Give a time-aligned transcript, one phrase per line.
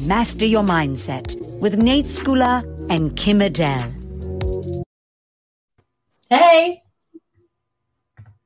[0.00, 3.92] Master Your Mindset with Nate Schooler and Kim Adele.
[6.30, 6.82] Hey.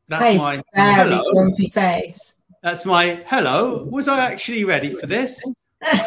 [0.09, 1.32] That's hey, my very hello.
[1.32, 2.34] grumpy face.
[2.62, 3.84] That's my hello.
[3.84, 5.42] Was I actually ready for this?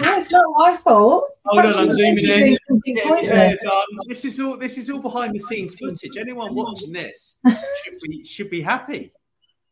[0.00, 1.30] No, it's not my fault.
[1.44, 2.24] Hold on, I'm zooming in.
[2.24, 6.16] doing something yeah, um, this is all this is all behind the scenes footage.
[6.18, 9.12] Anyone watching this should be should be happy.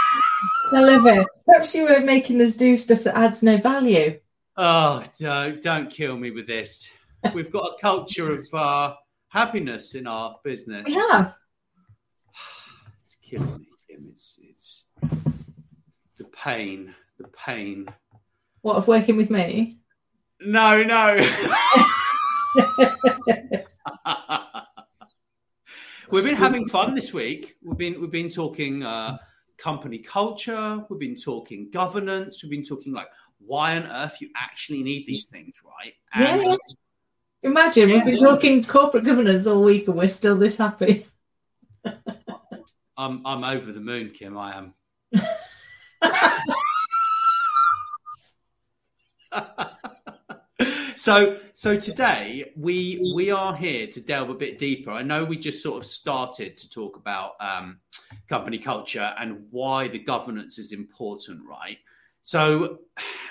[0.73, 1.27] I love it.
[1.47, 4.19] Perhaps you were making us do stuff that adds no value.
[4.57, 6.91] Oh, don't don't kill me with this.
[7.35, 8.95] We've got a culture of uh,
[9.29, 10.85] happiness in our business.
[10.87, 11.37] We have.
[13.05, 14.07] It's killing me, Kim.
[14.11, 14.85] It's it's
[16.17, 17.87] the pain, the pain.
[18.63, 19.81] What of working with me?
[20.41, 21.17] No, no.
[26.11, 27.57] we've been having fun this week.
[27.63, 29.19] We've been we've been talking uh,
[29.59, 30.85] company culture.
[30.89, 32.43] We've been talking governance.
[32.43, 35.95] We've been talking like why on earth you actually need these things, right?
[36.19, 36.57] Yeah, yeah.
[37.43, 41.07] Imagine we've been talking corporate governance all week and we're still this happy.
[42.97, 44.39] I'm I'm over the moon, Kim.
[44.39, 44.75] I am.
[51.05, 54.91] so so today we we are here to delve a bit deeper.
[54.91, 57.79] I know we just sort of started to talk about um,
[58.27, 61.77] company culture and why the governance is important, right?
[62.23, 62.79] So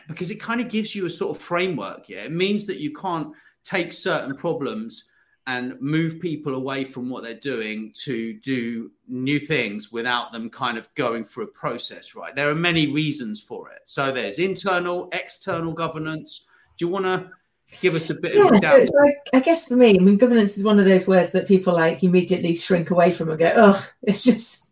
[0.08, 2.20] because it kind of gives you a sort of framework, yeah.
[2.20, 5.06] It means that you can't take certain problems
[5.48, 10.78] and move people away from what they're doing to do new things without them kind
[10.78, 12.36] of going through a process, right?
[12.36, 13.82] There are many reasons for it.
[13.86, 16.46] So there's internal, external governance.
[16.78, 17.32] Do you want to
[17.82, 20.18] give us a bit Yeah, of so, so I, I guess for me, I mean,
[20.18, 23.54] governance is one of those words that people like immediately shrink away from and go,
[23.56, 24.66] "Oh, it's just,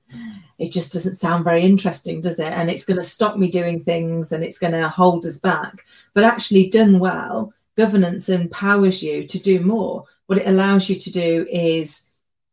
[0.59, 3.83] it just doesn't sound very interesting, does it?" And it's going to stop me doing
[3.83, 5.85] things, and it's going to hold us back.
[6.13, 10.05] But actually, done well, governance empowers you to do more.
[10.27, 12.07] What it allows you to do is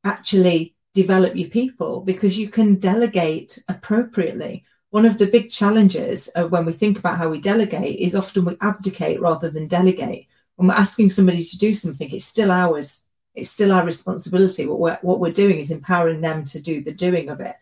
[0.05, 4.65] actually develop your people because you can delegate appropriately.
[4.91, 8.45] One of the big challenges uh, when we think about how we delegate is often
[8.45, 10.27] we abdicate rather than delegate.
[10.57, 13.07] When we're asking somebody to do something, it's still ours.
[13.35, 14.67] It's still our responsibility.
[14.67, 17.57] What we're, what we're doing is empowering them to do the doing of it.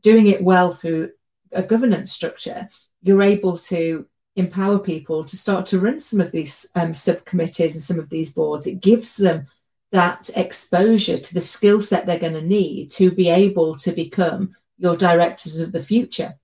[0.00, 1.12] Doing it well through
[1.52, 2.68] a governance structure,
[3.02, 7.82] you're able to empower people to start to run some of these um, subcommittees and
[7.82, 8.66] some of these boards.
[8.66, 9.46] It gives them
[9.92, 14.56] that exposure to the skill set they're going to need to be able to become
[14.76, 16.34] your directors of the future.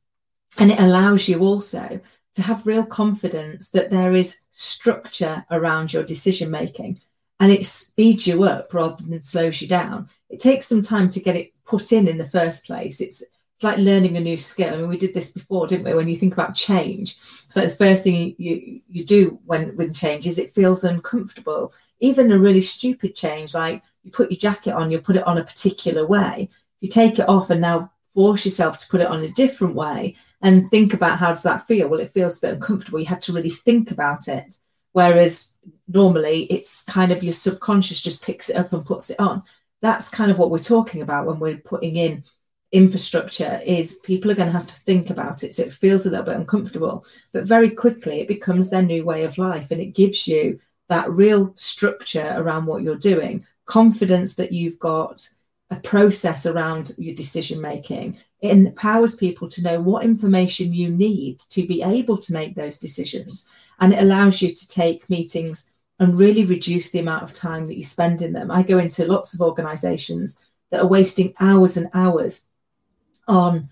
[0.59, 2.00] And it allows you also
[2.34, 7.00] to have real confidence that there is structure around your decision making
[7.41, 10.09] and it speeds you up rather than slows you down.
[10.28, 13.00] It takes some time to get it put in in the first place.
[13.00, 13.22] It's
[13.55, 14.72] it's like learning a new skill.
[14.72, 15.93] I mean, we did this before, didn't we?
[15.93, 17.19] When you think about change,
[17.50, 21.72] so the first thing you you do when when change is it feels uncomfortable.
[22.00, 25.39] Even a really stupid change, like you put your jacket on, you put it on
[25.39, 26.49] a particular way.
[26.81, 30.16] You take it off and now force yourself to put it on a different way
[30.43, 31.89] and think about how does that feel.
[31.89, 32.99] Well, it feels a bit uncomfortable.
[32.99, 34.56] You had to really think about it.
[34.93, 35.56] Whereas
[35.87, 39.43] normally it's kind of your subconscious just picks it up and puts it on.
[39.83, 42.25] That's kind of what we're talking about when we're putting in
[42.73, 46.11] infrastructure is people are going to have to think about it so it feels a
[46.11, 49.87] little bit uncomfortable but very quickly it becomes their new way of life and it
[49.87, 50.57] gives you
[50.89, 55.28] that real structure around what you're doing confidence that you've got
[55.71, 61.39] a process around your decision making it empowers people to know what information you need
[61.51, 63.47] to be able to make those decisions.
[63.81, 67.77] And it allows you to take meetings and really reduce the amount of time that
[67.77, 68.51] you spend in them.
[68.51, 70.39] I go into lots of organizations
[70.71, 72.47] that are wasting hours and hours
[73.28, 73.69] on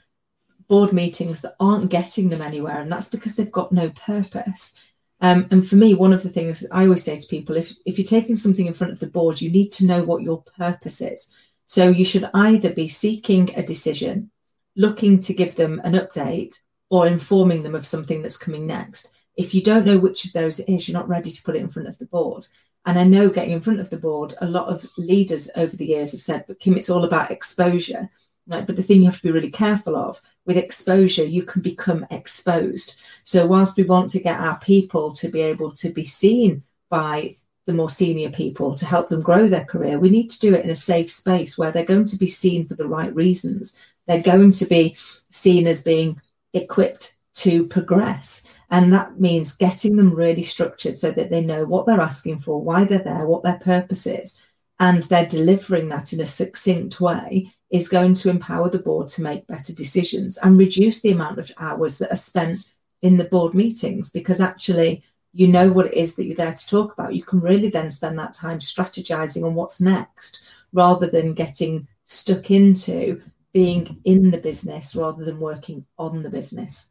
[0.68, 4.78] board meetings that aren't getting them anywhere and that's because they've got no purpose.
[5.20, 7.98] Um, and for me one of the things i always say to people if, if
[7.98, 11.00] you're taking something in front of the board you need to know what your purpose
[11.00, 11.34] is.
[11.66, 14.30] So you should either be seeking a decision
[14.78, 16.58] looking to give them an update
[16.88, 20.58] or informing them of something that's coming next if you don't know which of those
[20.58, 22.46] it is you're not ready to put it in front of the board
[22.86, 25.86] and i know getting in front of the board a lot of leaders over the
[25.86, 28.08] years have said but kim it's all about exposure
[28.48, 28.66] Right?
[28.66, 32.06] But the thing you have to be really careful of with exposure, you can become
[32.10, 32.98] exposed.
[33.24, 37.36] So, whilst we want to get our people to be able to be seen by
[37.66, 40.64] the more senior people to help them grow their career, we need to do it
[40.64, 43.76] in a safe space where they're going to be seen for the right reasons.
[44.08, 44.96] They're going to be
[45.30, 46.20] seen as being
[46.52, 48.42] equipped to progress.
[48.70, 52.60] And that means getting them really structured so that they know what they're asking for,
[52.60, 54.36] why they're there, what their purpose is,
[54.80, 59.22] and they're delivering that in a succinct way is going to empower the board to
[59.22, 62.60] make better decisions and reduce the amount of hours that are spent
[63.02, 65.02] in the board meetings because actually
[65.32, 67.90] you know what it is that you're there to talk about, you can really then
[67.90, 73.20] spend that time strategizing on what's next rather than getting stuck into
[73.52, 76.90] being in the business rather than working on the business.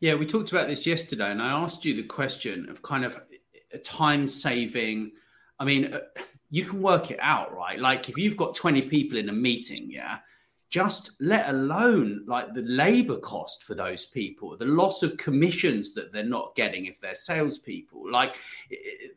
[0.00, 3.20] Yeah, we talked about this yesterday, and I asked you the question of kind of
[3.72, 5.12] a time saving.
[5.58, 6.00] I mean, uh,
[6.50, 7.78] you can work it out, right?
[7.78, 10.18] Like if you've got 20 people in a meeting, yeah,
[10.70, 16.12] just let alone like the labor cost for those people, the loss of commissions that
[16.12, 18.36] they're not getting if they're salespeople, like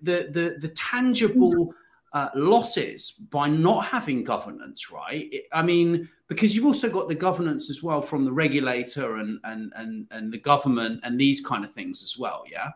[0.02, 1.74] the the the tangible
[2.14, 5.32] uh, losses by not having governance, right?
[5.54, 9.72] I mean, because you've also got the governance as well from the regulator and and
[9.76, 12.70] and and the government and these kind of things as well, yeah.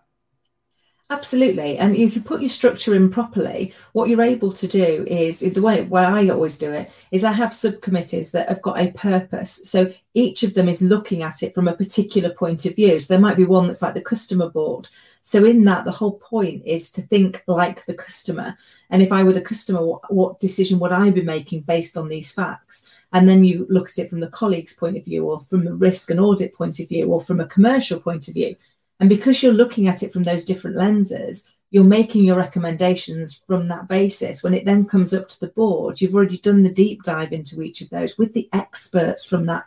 [1.11, 1.77] Absolutely.
[1.77, 5.61] And if you put your structure in properly, what you're able to do is the
[5.61, 9.69] way where I always do it is I have subcommittees that have got a purpose.
[9.69, 12.99] So each of them is looking at it from a particular point of view.
[12.99, 14.87] So there might be one that's like the customer board.
[15.21, 18.57] So in that, the whole point is to think like the customer.
[18.89, 22.09] And if I were the customer, what, what decision would I be making based on
[22.09, 22.87] these facts?
[23.13, 25.73] And then you look at it from the colleague's point of view, or from a
[25.75, 28.55] risk and audit point of view, or from a commercial point of view.
[28.99, 33.67] And because you're looking at it from those different lenses, you're making your recommendations from
[33.67, 34.43] that basis.
[34.43, 37.61] When it then comes up to the board, you've already done the deep dive into
[37.61, 39.65] each of those with the experts from that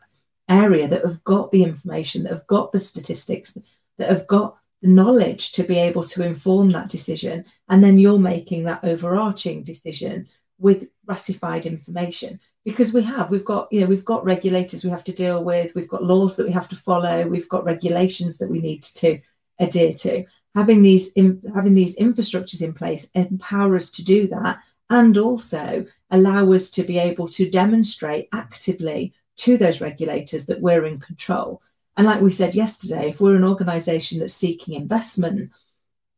[0.49, 3.59] area that have got the information, that have got the statistics,
[3.99, 7.45] that have got the knowledge to be able to inform that decision.
[7.69, 10.29] And then you're making that overarching decision
[10.59, 12.41] with ratified information.
[12.65, 15.75] Because we have we've got you know we've got regulators we have to deal with
[15.75, 19.21] we've got laws that we have to follow we've got regulations that we need to
[19.59, 20.25] adhere to.
[20.55, 24.59] Having these in, having these infrastructures in place empower us to do that
[24.91, 30.85] and also allow us to be able to demonstrate actively to those regulators that we're
[30.85, 31.63] in control.
[31.97, 35.53] And like we said yesterday if we're an organization that's seeking investment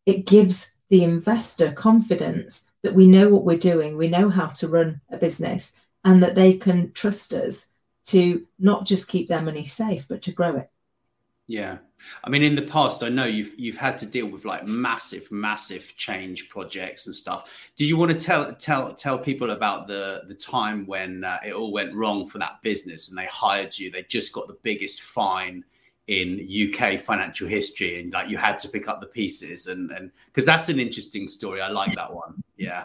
[0.07, 4.69] it gives the investor confidence that we know what we're doing we know how to
[4.69, 5.75] run a business
[6.05, 7.71] and that they can trust us
[8.07, 10.71] to not just keep their money safe, but to grow it.
[11.47, 11.79] Yeah.
[12.25, 15.31] I mean, in the past, I know you've you've had to deal with like massive,
[15.31, 17.71] massive change projects and stuff.
[17.77, 21.53] Do you want to tell tell tell people about the the time when uh, it
[21.53, 23.91] all went wrong for that business and they hired you?
[23.91, 25.65] They just got the biggest fine
[26.11, 30.11] in UK financial history, and like you had to pick up the pieces, and and
[30.27, 31.61] because that's an interesting story.
[31.61, 32.43] I like that one.
[32.57, 32.85] Yeah,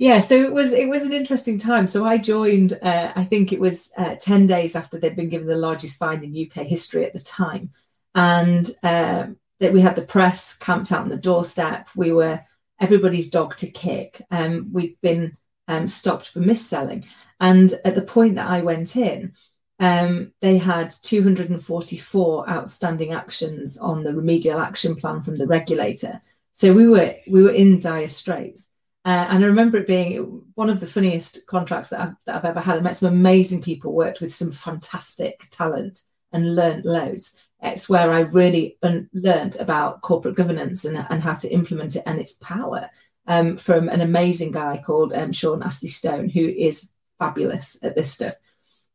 [0.00, 0.18] yeah.
[0.18, 1.86] So it was it was an interesting time.
[1.86, 2.76] So I joined.
[2.82, 6.24] Uh, I think it was uh, ten days after they'd been given the largest fine
[6.24, 7.70] in UK history at the time,
[8.16, 9.26] and uh,
[9.60, 11.88] that we had the press camped out on the doorstep.
[11.94, 12.40] We were
[12.80, 14.20] everybody's dog to kick.
[14.32, 15.36] Um, we'd been
[15.68, 17.04] um, stopped for mis-selling,
[17.38, 19.34] and at the point that I went in
[19.80, 26.20] um, they had 244 outstanding actions on the remedial action plan from the regulator.
[26.52, 28.68] So we were we were in dire straits.
[29.04, 32.44] Uh, and I remember it being one of the funniest contracts that I've, that I've
[32.44, 32.78] ever had.
[32.78, 37.36] I met some amazing people, worked with some fantastic talent, and learned loads.
[37.62, 42.02] It's where I really un- learned about corporate governance and, and how to implement it
[42.06, 42.88] and its power
[43.26, 48.12] um, from an amazing guy called um, Sean Astley Stone, who is fabulous at this
[48.12, 48.34] stuff.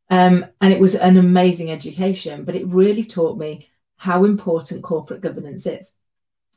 [0.10, 5.22] Um, and it was an amazing education, but it really taught me how important corporate
[5.22, 5.94] governance is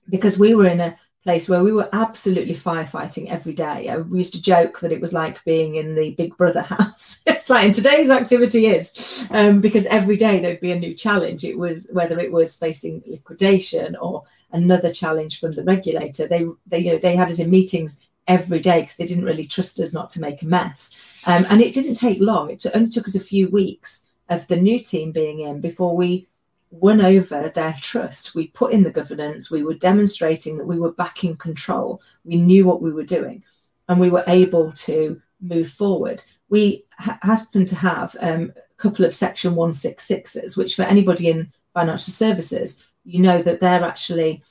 [0.09, 3.95] because we were in a place where we were absolutely firefighting every day.
[4.09, 7.23] We used to joke that it was like being in the Big Brother house.
[7.27, 11.45] it's like in today's activity is um, because every day there'd be a new challenge.
[11.45, 16.27] It was whether it was facing liquidation or another challenge from the regulator.
[16.27, 19.47] They, they, you know, they had us in meetings every day because they didn't really
[19.47, 20.97] trust us not to make a mess.
[21.27, 22.51] Um, and it didn't take long.
[22.51, 26.29] It only took us a few weeks of the new team being in before we
[26.71, 28.35] won over their trust.
[28.35, 32.37] We put in the governance, we were demonstrating that we were back in control, we
[32.37, 33.45] knew what we were doing,
[33.89, 36.23] and we were able to move forward.
[36.49, 41.53] We ha- happen to have um, a couple of Section 166s, which for anybody in
[41.75, 44.43] financial services, you know that they're actually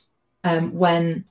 [0.43, 1.25] um, when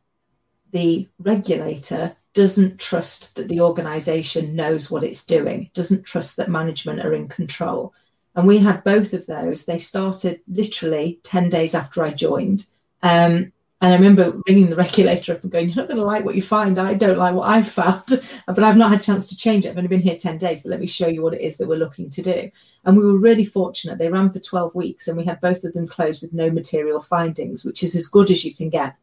[0.72, 7.00] the regulator doesn't trust that the organization knows what it's doing, doesn't trust that management
[7.00, 7.92] are in control.
[8.36, 9.64] And we had both of those.
[9.64, 12.66] They started literally 10 days after I joined.
[13.02, 16.24] Um, and I remember ringing the regulator up and going, You're not going to like
[16.24, 16.78] what you find.
[16.78, 18.04] I don't like what I've found,
[18.46, 19.70] but I've not had a chance to change it.
[19.70, 21.66] I've only been here 10 days, but let me show you what it is that
[21.66, 22.50] we're looking to do.
[22.84, 23.98] And we were really fortunate.
[23.98, 27.00] They ran for 12 weeks and we had both of them closed with no material
[27.00, 28.96] findings, which is as good as you can get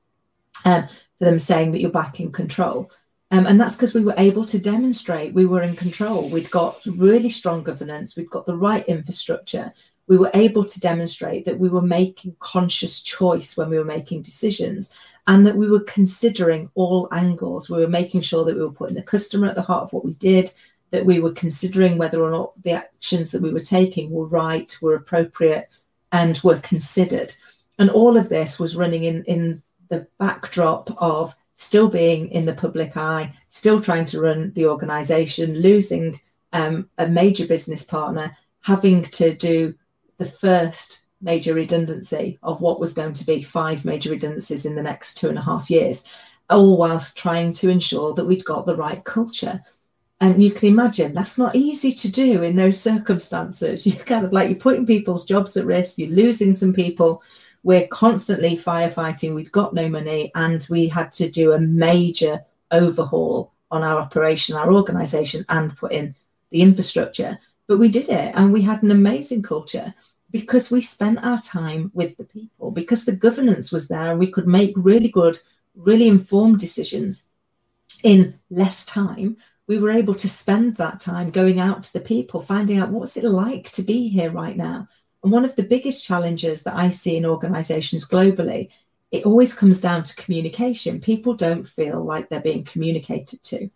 [0.63, 2.91] um, for them saying that you're back in control.
[3.29, 6.29] Um, and that's because we were able to demonstrate we were in control.
[6.29, 9.73] We'd got really strong governance, we'd got the right infrastructure,
[10.07, 14.21] we were able to demonstrate that we were making conscious choice when we were making
[14.21, 14.95] decisions
[15.27, 17.69] and that we were considering all angles.
[17.69, 20.05] We were making sure that we were putting the customer at the heart of what
[20.05, 20.49] we did,
[20.91, 24.75] that we were considering whether or not the actions that we were taking were right,
[24.81, 25.67] were appropriate,
[26.13, 27.33] and were considered.
[27.77, 32.53] And all of this was running in, in the backdrop of still being in the
[32.53, 36.19] public eye, still trying to run the organization, losing
[36.53, 39.73] um, a major business partner, having to do
[40.17, 44.83] the first major redundancy of what was going to be five major redundancies in the
[44.83, 46.03] next two and a half years,
[46.47, 49.59] all whilst trying to ensure that we'd got the right culture.
[50.21, 53.85] And you can imagine that's not easy to do in those circumstances.
[53.87, 57.23] You're kind of like you're putting people's jobs at risk, you're losing some people.
[57.67, 63.51] We're constantly firefighting, we've got no money, and we had to do a major overhaul
[63.69, 66.15] on our operation, our organization, and put in
[66.49, 67.37] the infrastructure.
[67.67, 69.93] But we did it and we had an amazing culture
[70.31, 74.31] because we spent our time with the people, because the governance was there and we
[74.31, 75.37] could make really good,
[75.75, 77.27] really informed decisions
[78.01, 79.35] in less time.
[79.67, 83.17] We were able to spend that time going out to the people, finding out what's
[83.17, 84.87] it like to be here right now.
[85.23, 88.69] And one of the biggest challenges that I see in organizations globally,
[89.11, 90.99] it always comes down to communication.
[90.99, 93.69] People don't feel like they're being communicated to.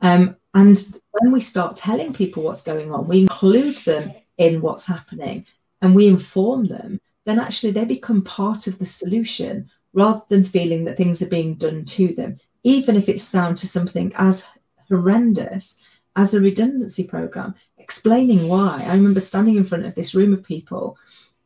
[0.00, 0.78] Um, and
[1.12, 5.46] when we start telling people what's going on, we include them in what's happening
[5.80, 10.84] and we inform them, then actually they become part of the solution rather than feeling
[10.84, 14.48] that things are being done to them, even if it's down to something as
[14.88, 15.80] horrendous
[16.16, 18.82] as a redundancy program, explaining why.
[18.86, 20.96] I remember standing in front of this room of people.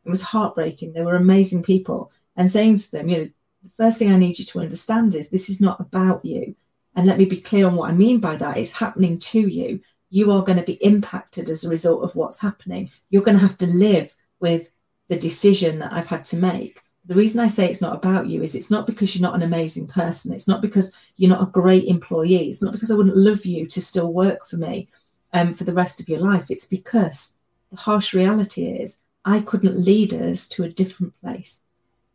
[0.05, 0.93] It was heartbreaking.
[0.93, 2.13] They were amazing people.
[2.37, 3.29] And saying to them, you know,
[3.61, 6.55] the first thing I need you to understand is this is not about you.
[6.95, 8.55] And let me be clear on what I mean by that.
[8.57, 9.81] It's happening to you.
[10.09, 12.89] You are going to be impacted as a result of what's happening.
[13.09, 14.69] You're going to have to live with
[15.09, 16.81] the decision that I've had to make.
[17.03, 19.41] The reason I say it's not about you is it's not because you're not an
[19.41, 20.33] amazing person.
[20.33, 22.49] It's not because you're not a great employee.
[22.49, 24.87] It's not because I wouldn't love you to still work for me
[25.33, 26.49] um, for the rest of your life.
[26.49, 27.37] It's because
[27.71, 31.61] the harsh reality is I couldn't lead us to a different place.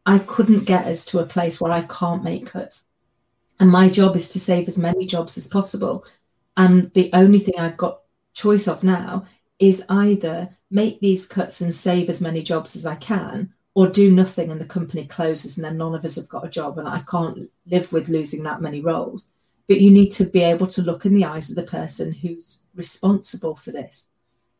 [0.06, 2.86] I couldn't get us to a place where I can't make cuts.
[3.60, 6.04] And my job is to save as many jobs as possible.
[6.56, 8.00] And the only thing I've got
[8.32, 9.26] choice of now
[9.58, 14.10] is either make these cuts and save as many jobs as I can, or do
[14.10, 16.78] nothing and the company closes and then none of us have got a job.
[16.78, 19.28] And I can't live with losing that many roles.
[19.68, 22.64] But you need to be able to look in the eyes of the person who's
[22.74, 24.08] responsible for this.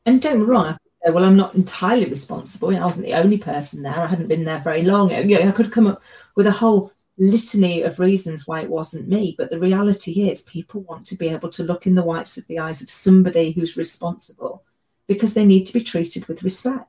[0.07, 2.73] And don't get wrong, well, I'm not entirely responsible.
[2.73, 3.99] You know, I wasn't the only person there.
[3.99, 5.11] I hadn't been there very long.
[5.11, 6.03] You know, I could come up
[6.35, 9.35] with a whole litany of reasons why it wasn't me.
[9.37, 12.47] But the reality is, people want to be able to look in the whites of
[12.47, 14.65] the eyes of somebody who's responsible
[15.07, 16.89] because they need to be treated with respect.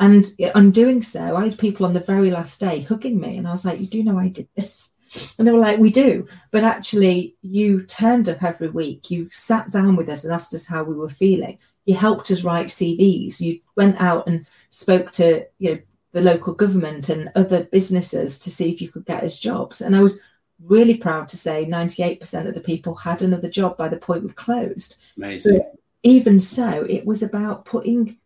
[0.00, 3.46] And on doing so, I had people on the very last day hugging me, and
[3.46, 4.92] I was like, You do know I did this?
[5.38, 6.26] And they were like, We do.
[6.50, 10.66] But actually, you turned up every week, you sat down with us and asked us
[10.66, 11.58] how we were feeling.
[11.84, 13.40] You helped us write CVs.
[13.40, 15.78] You went out and spoke to you know
[16.12, 19.80] the local government and other businesses to see if you could get us jobs.
[19.80, 20.20] And I was
[20.62, 24.30] really proud to say 98% of the people had another job by the point we
[24.30, 24.96] closed.
[25.16, 25.58] Amazing.
[25.58, 28.18] But even so, it was about putting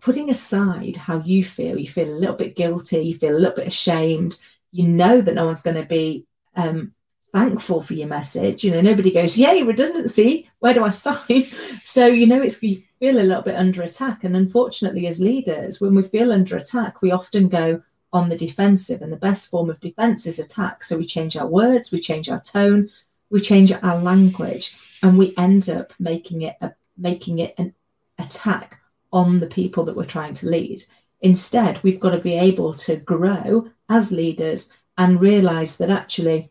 [0.00, 1.78] putting aside how you feel.
[1.78, 4.38] You feel a little bit guilty, you feel a little bit ashamed.
[4.72, 6.92] You know that no one's going to be um,
[7.32, 8.64] thankful for your message.
[8.64, 11.44] You know, nobody goes, Yay, redundancy, where do I sign?
[11.84, 14.24] So you know it's you feel a little bit under attack.
[14.24, 19.02] And unfortunately, as leaders, when we feel under attack, we often go on the defensive.
[19.02, 20.84] And the best form of defense is attack.
[20.84, 22.88] So we change our words, we change our tone,
[23.30, 27.74] we change our language, and we end up making it a, making it an
[28.18, 28.80] attack
[29.12, 30.82] on the people that we're trying to lead.
[31.22, 36.50] Instead, we've got to be able to grow as leaders and realize that actually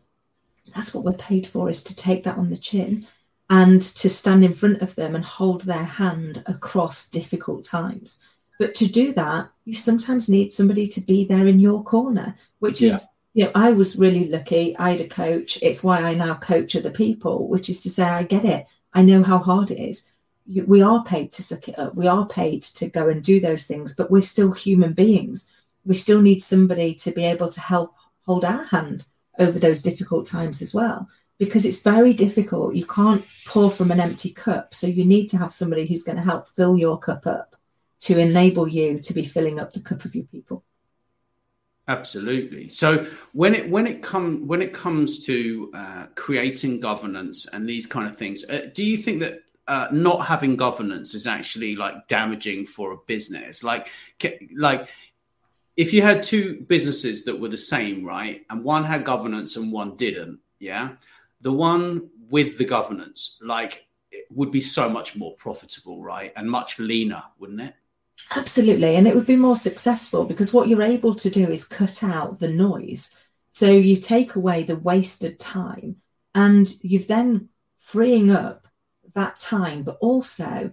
[0.74, 3.06] that's what we're paid for is to take that on the chin
[3.48, 8.20] and to stand in front of them and hold their hand across difficult times.
[8.60, 12.80] But to do that, you sometimes need somebody to be there in your corner, which
[12.80, 12.90] yeah.
[12.90, 14.76] is, you know, I was really lucky.
[14.78, 15.58] I had a coach.
[15.62, 18.66] It's why I now coach other people, which is to say, I get it.
[18.92, 20.10] I know how hard it is.
[20.66, 21.94] we are paid to suck it up.
[21.94, 25.48] We are paid to go and do those things, but we're still human beings.
[25.84, 27.92] We still need somebody to be able to help
[28.26, 29.06] hold our hand
[29.38, 31.08] over those difficult times as well,
[31.38, 32.74] because it's very difficult.
[32.74, 34.74] You can't pour from an empty cup.
[34.74, 37.56] So you need to have somebody who's going to help fill your cup up
[38.00, 40.64] to enable you to be filling up the cup of your people.
[41.88, 42.68] Absolutely.
[42.68, 47.84] So when it when it come when it comes to uh, creating governance and these
[47.84, 52.06] kind of things, uh, do you think that uh, not having governance is actually like
[52.06, 53.64] damaging for a business?
[53.64, 53.90] Like
[54.56, 54.88] like
[55.80, 59.72] if you had two businesses that were the same, right, and one had governance and
[59.72, 60.96] one didn't, yeah,
[61.40, 63.86] the one with the governance, like,
[64.28, 67.74] would be so much more profitable, right, and much leaner, wouldn't it?
[68.36, 68.94] Absolutely.
[68.96, 72.40] And it would be more successful because what you're able to do is cut out
[72.40, 73.16] the noise.
[73.50, 75.96] So you take away the wasted time
[76.34, 78.68] and you've then freeing up
[79.14, 80.72] that time, but also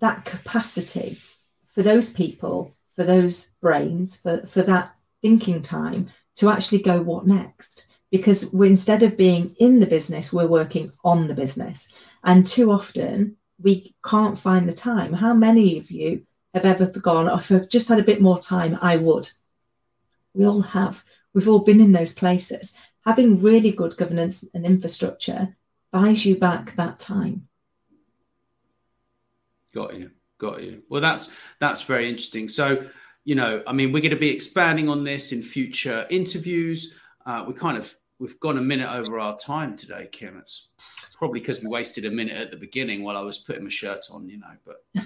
[0.00, 1.18] that capacity
[1.64, 7.26] for those people, for those brains, for, for that thinking time to actually go, what
[7.26, 7.86] next?
[8.10, 11.92] Because we, instead of being in the business, we're working on the business.
[12.22, 15.12] And too often we can't find the time.
[15.12, 18.38] How many of you have ever gone, oh, if I just had a bit more
[18.38, 19.28] time, I would.
[20.34, 21.04] We all have.
[21.32, 22.74] We've all been in those places.
[23.04, 25.56] Having really good governance and infrastructure
[25.90, 27.48] buys you back that time.
[29.74, 30.10] Got you.
[30.44, 30.82] Got you.
[30.90, 32.48] Well, that's that's very interesting.
[32.48, 32.86] So,
[33.24, 36.98] you know, I mean, we're going to be expanding on this in future interviews.
[37.24, 40.36] Uh, we kind of we've gone a minute over our time today, Kim.
[40.36, 40.68] It's
[41.16, 44.04] probably because we wasted a minute at the beginning while I was putting my shirt
[44.12, 44.50] on, you know.
[44.66, 44.84] But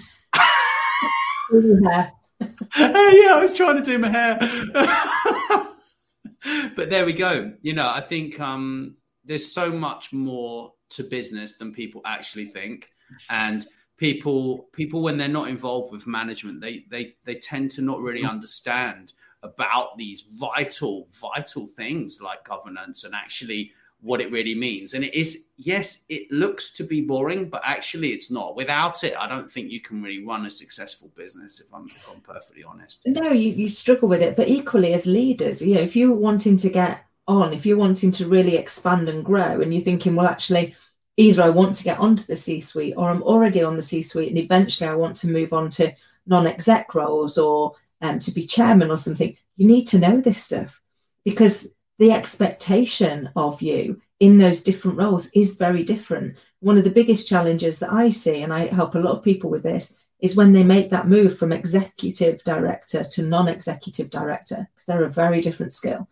[2.77, 4.37] yeah, I was trying to do my hair.
[6.75, 7.53] but there we go.
[7.61, 12.89] You know, I think um, there's so much more to business than people actually think,
[13.29, 13.65] and
[13.99, 18.23] people people when they're not involved with management, they they they tend to not really
[18.23, 18.29] mm.
[18.29, 19.13] understand
[19.43, 24.93] about these vital vital things like governance and actually what it really means.
[24.93, 28.55] And it is, yes, it looks to be boring, but actually it's not.
[28.55, 32.07] Without it, I don't think you can really run a successful business, if I'm, if
[32.09, 33.05] I'm perfectly honest.
[33.05, 34.37] No, you, you struggle with it.
[34.37, 38.11] But equally, as leaders, you know, if you're wanting to get on, if you're wanting
[38.11, 40.75] to really expand and grow, and you're thinking, well, actually,
[41.19, 44.01] either I want to get onto the C suite or I'm already on the C
[44.01, 45.93] suite, and eventually I want to move on to
[46.25, 50.41] non exec roles or um, to be chairman or something, you need to know this
[50.41, 50.81] stuff
[51.25, 56.37] because the expectation of you in those different roles is very different.
[56.61, 59.49] One of the biggest challenges that I see, and I help a lot of people
[59.49, 64.69] with this, is when they make that move from executive director to non executive director,
[64.73, 66.07] because they're a very different skill.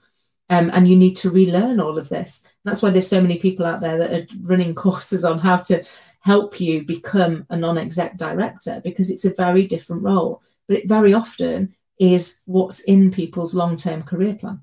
[0.49, 2.43] Um, and you need to relearn all of this.
[2.63, 5.83] That's why there's so many people out there that are running courses on how to
[6.21, 10.41] help you become a non exec director, because it's a very different role.
[10.67, 14.61] But it very often is what's in people's long term career plan.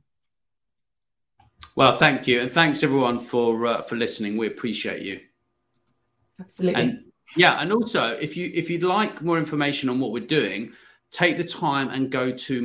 [1.76, 4.36] Well, thank you, and thanks everyone for uh, for listening.
[4.36, 5.20] We appreciate you.
[6.40, 6.80] Absolutely.
[6.80, 7.04] And,
[7.36, 10.72] yeah, and also if you if you'd like more information on what we're doing,
[11.10, 12.62] take the time and go to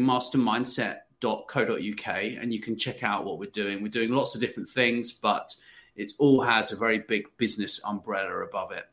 [1.19, 2.07] mastermindset.co.uk
[2.41, 3.81] and you can check out what we're doing.
[3.81, 5.55] We're doing lots of different things, but
[5.95, 8.85] it all has a very big business umbrella above it.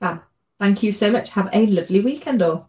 [0.00, 0.24] Ah,
[0.58, 1.30] thank you so much.
[1.30, 2.66] Have a lovely weekend, all.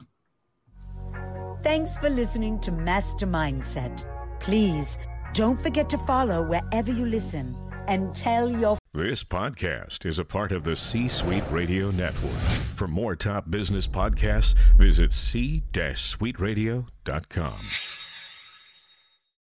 [1.64, 4.06] Thanks for listening to Master Mindset.
[4.40, 4.98] Please
[5.34, 7.56] don't forget to follow wherever you listen
[7.88, 8.78] and tell your.
[8.94, 12.38] This podcast is a part of the C Suite Radio Network.
[12.76, 18.03] For more top business podcasts, visit c-suiteradio.com.